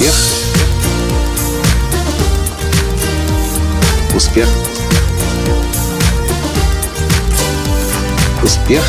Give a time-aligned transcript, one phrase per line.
[0.00, 0.16] Успех.
[4.16, 4.48] Успех.
[8.42, 8.82] Успех.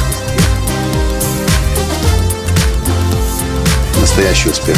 [3.99, 4.77] Настоящий успех.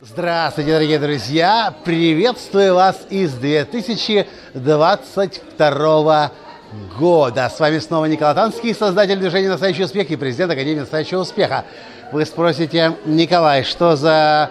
[0.00, 1.74] Здравствуйте, дорогие друзья!
[1.84, 6.30] Приветствую вас из 2022
[6.98, 7.50] года.
[7.54, 11.64] С вами снова Николай Танский, создатель движения «Настоящий успех» и президент Академии «Настоящего успеха».
[12.12, 14.50] Вы спросите, Николай, что за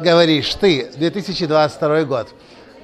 [0.00, 2.28] говоришь ты 2022 год?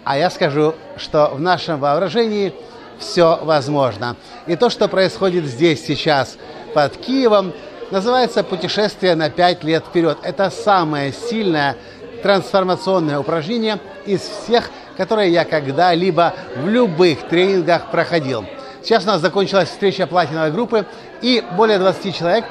[0.05, 2.55] А я скажу, что в нашем воображении
[2.99, 4.17] все возможно.
[4.47, 6.37] И то, что происходит здесь сейчас
[6.75, 7.53] под Киевом,
[7.91, 10.19] называется «Путешествие на 5 лет вперед».
[10.23, 11.77] Это самое сильное
[12.23, 18.45] трансформационное упражнение из всех, которые я когда-либо в любых тренингах проходил.
[18.83, 20.87] Сейчас у нас закончилась встреча платиновой группы,
[21.23, 22.45] и более 20 человек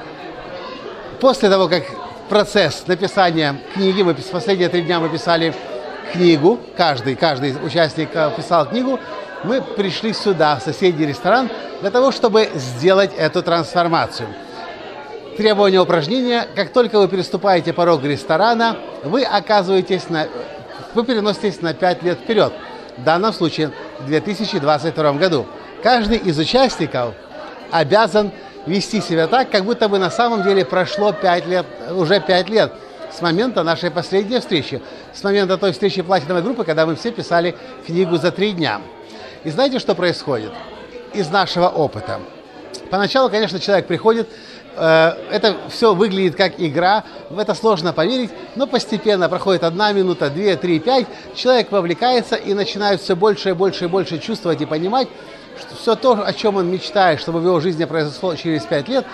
[1.19, 1.83] после того, как
[2.27, 5.53] процесс написания книги, мы последние три дня мы писали
[6.11, 8.99] книгу, каждый, каждый участник э, писал книгу,
[9.43, 14.27] мы пришли сюда, в соседний ресторан, для того, чтобы сделать эту трансформацию.
[15.37, 20.27] Требование упражнения, как только вы переступаете порог ресторана, вы оказываетесь на,
[20.95, 22.53] вы переноситесь на 5 лет вперед.
[22.97, 25.45] В данном случае в 2022 году.
[25.81, 27.15] Каждый из участников
[27.71, 28.31] обязан
[28.65, 32.73] вести себя так, как будто бы на самом деле прошло 5 лет, уже 5 лет
[33.11, 34.81] с момента нашей последней встречи,
[35.13, 37.55] с момента той встречи платиновой группы, когда мы все писали
[37.85, 38.81] книгу за три дня.
[39.43, 40.51] И знаете, что происходит?
[41.13, 42.19] Из нашего опыта.
[42.89, 44.29] Поначалу, конечно, человек приходит,
[44.75, 50.55] это все выглядит как игра, в это сложно поверить, но постепенно проходит одна минута, две,
[50.55, 55.07] три, пять, человек вовлекается и начинает все больше и больше и больше чувствовать и понимать,
[55.59, 59.05] что все то, о чем он мечтает, чтобы в его жизни произошло через пять лет,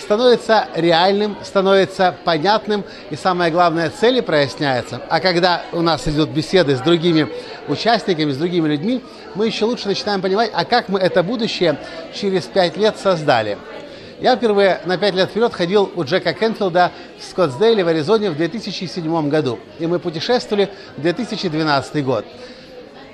[0.00, 5.00] становится реальным, становится понятным, и самое главное, цели проясняются.
[5.08, 7.28] А когда у нас идут беседы с другими
[7.66, 9.02] участниками, с другими людьми,
[9.34, 11.78] мы еще лучше начинаем понимать, а как мы это будущее
[12.14, 13.58] через пять лет создали.
[14.20, 16.90] Я впервые на пять лет вперед ходил у Джека Кенфилда
[17.20, 22.24] в Скоттсдейле в Аризоне в 2007 году, и мы путешествовали в 2012 год.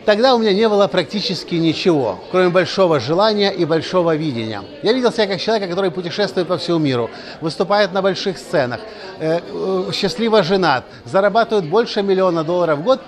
[0.07, 4.63] Тогда у меня не было практически ничего, кроме большого желания и большого видения.
[4.83, 7.11] Я видел себя как человека, который путешествует по всему миру,
[7.43, 8.81] выступает на больших сценах,
[9.19, 13.03] э, э, счастливо женат, зарабатывает больше миллиона долларов в год.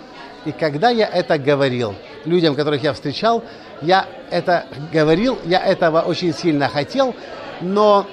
[0.45, 1.95] И когда я это говорил
[2.27, 3.43] людям, которых я встречал,
[3.81, 7.15] я это говорил, я этого очень сильно хотел,
[7.61, 8.07] но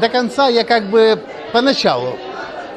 [0.00, 1.20] до конца я как бы
[1.52, 2.16] поначалу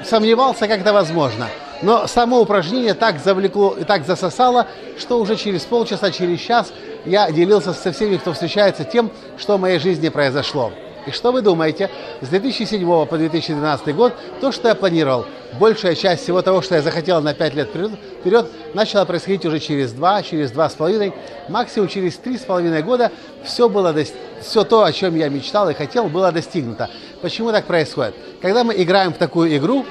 [0.03, 1.47] сомневался, как это возможно–
[1.81, 4.67] но само упражнение так завлекло и так засосало,
[4.97, 6.71] что уже через полчаса, через час
[7.05, 10.71] я делился со всеми, кто встречается, тем, что в моей жизни произошло.
[11.07, 11.89] И что вы думаете?
[12.21, 15.25] С 2007 по 2012 год то, что я планировал,
[15.59, 19.91] большая часть всего того, что я захотел на 5 лет вперед, начало происходить уже через
[19.93, 21.13] 2, через 2,5,
[21.49, 23.11] максимум через 3,5 года
[23.43, 23.95] все, было
[24.41, 26.89] все то, о чем я мечтал и хотел, было достигнуто.
[27.21, 28.15] Почему так происходит?
[28.41, 29.85] Когда мы играем в такую игру,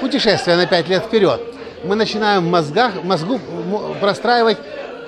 [0.00, 1.40] путешествие на 5 лет вперед.
[1.84, 3.40] Мы начинаем в мозгах, мозгу
[4.00, 4.58] простраивать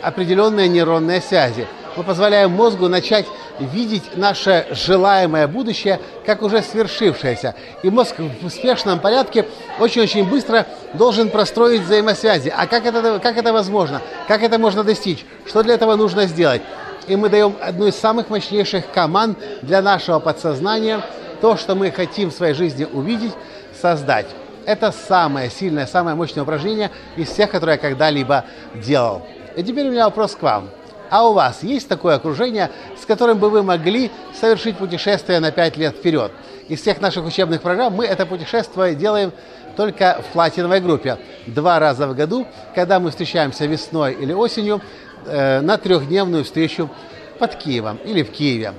[0.02, 1.66] определенные нейронные связи.
[1.97, 3.26] Мы позволяем мозгу начать
[3.64, 7.54] видеть наше желаемое будущее как уже свершившееся.
[7.82, 9.46] И мозг в успешном порядке
[9.78, 12.52] очень-очень быстро должен простроить взаимосвязи.
[12.56, 14.00] А как это, как это возможно?
[14.26, 15.24] Как это можно достичь?
[15.47, 16.62] Что для этого нужно сделать?
[17.06, 21.00] И мы даем одну из самых мощнейших команд для нашего подсознания,
[21.41, 23.32] то, что мы хотим в своей жизни увидеть,
[23.80, 24.26] создать.
[24.66, 29.26] Это самое сильное, самое мощное упражнение из всех, которые я когда-либо делал.
[29.56, 30.68] И теперь у меня вопрос к вам.
[31.10, 32.70] А у вас есть такое окружение,
[33.00, 36.32] с которым бы вы могли совершить путешествие на 5 лет вперед?
[36.69, 39.32] Из всех наших учебных программ мы это путешествие делаем
[39.76, 41.18] только в платиновой группе.
[41.47, 44.80] Два раза в году, когда мы встречаемся весной или осенью
[45.24, 46.91] э, на трехдневную встречу
[47.38, 48.72] под Киевом или в Киеве.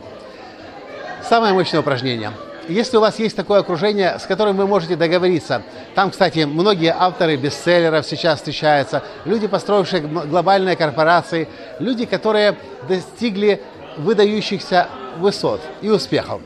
[1.27, 2.31] Самое мощное упражнение–
[2.69, 5.63] если у вас есть такое окружение, с которым вы можете договориться,
[5.95, 11.47] там, кстати, многие авторы бестселлеров сейчас встречаются, люди, построившие глобальные корпорации,
[11.79, 12.57] люди, которые
[12.87, 13.61] достигли
[13.97, 14.87] выдающихся
[15.17, 16.41] высот и успехов.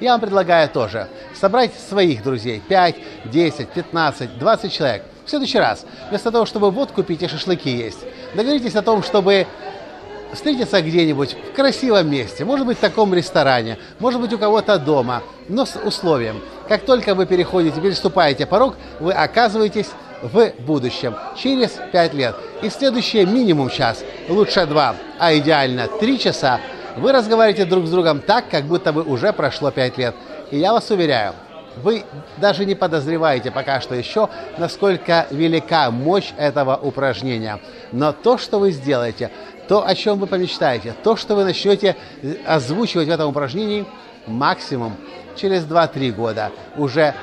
[0.00, 5.04] Я вам предлагаю тоже собрать своих друзей, 5, 10, 15, 20 человек.
[5.24, 7.98] В следующий раз, вместо того, чтобы водку пить и шашлыки есть,
[8.34, 9.46] договоритесь о том, чтобы
[10.32, 15.22] встретиться где-нибудь в красивом месте, может быть в таком ресторане, может быть у кого-то дома,
[15.48, 19.88] но с условием, как только вы переходите, переступаете порог, вы оказываетесь
[20.22, 22.34] в будущем, через 5 лет.
[22.62, 26.60] И следующие минимум час, лучше 2, а идеально 3 часа,
[26.96, 30.14] вы разговариваете друг с другом так, как будто бы уже прошло 5 лет.
[30.50, 31.34] И я вас уверяю,
[31.82, 32.04] Вы
[32.38, 34.28] даже не подозреваете пока что еще,
[34.58, 37.60] насколько велика мощь этого упражнения.
[37.92, 39.30] Но то, что вы сделаете,
[39.68, 41.96] то, о чем вы помечтаете, то, что вы начнете
[42.46, 43.86] озвучивать в этом упражнении,
[44.26, 44.96] максимум
[45.36, 47.14] через 2-3 года уже,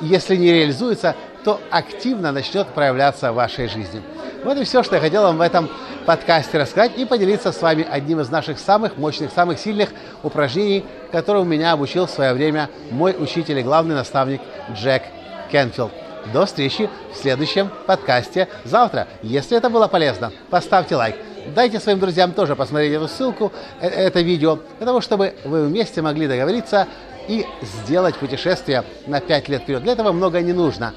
[0.00, 1.14] если не реализуется,
[1.44, 4.02] то активно начнет проявляться в вашей жизни.
[4.44, 5.68] Вот и все, что я хотел вам в этом
[6.06, 9.90] подкасте рассказать и поделиться с вами одним из наших самых мощных, самых сильных
[10.22, 14.40] упражнений, которому меня обучил в свое время мой учитель и главный наставник
[14.72, 15.02] Джек
[15.50, 15.92] Кенфилд.
[16.32, 19.08] До встречи в следующем подкасте завтра.
[19.22, 21.16] Если это было полезно, поставьте лайк.
[21.46, 26.00] Дайте своим друзьям тоже посмотреть эту ссылку, э, это видео, для того, чтобы вы вместе
[26.00, 26.86] могли договориться
[27.28, 29.82] и сделать путешествие на 5 лет вперед.
[29.82, 30.94] Для этого много не нужно.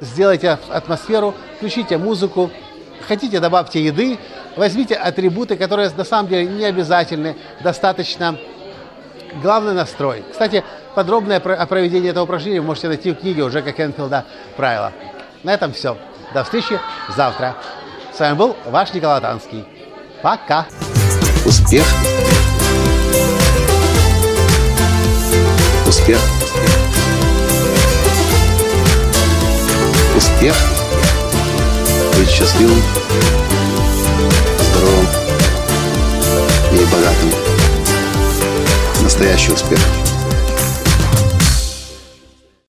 [0.00, 2.50] Сделайте атмосферу, включите музыку,
[3.06, 4.18] хотите добавьте еды,
[4.56, 8.36] возьмите атрибуты, которые на самом деле не обязательны, достаточно.
[9.42, 10.24] Главный настрой.
[10.30, 10.62] Кстати,
[10.94, 14.24] подробное о проведении этого упражнения вы можете найти в книге уже как Энфилда
[14.56, 14.92] «Правила».
[15.42, 15.96] На этом все.
[16.32, 17.56] До встречи завтра.
[18.12, 19.64] С вами был ваш Николай Танский.
[20.24, 20.66] Пока.
[21.44, 21.84] Успех.
[25.86, 26.18] Успех.
[30.16, 30.56] Успех.
[32.16, 32.82] Быть счастливым,
[34.70, 35.08] здоровым
[36.72, 37.30] и богатым.
[39.02, 40.03] Настоящий успех.